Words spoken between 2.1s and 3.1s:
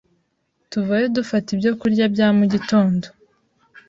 bya mugitondo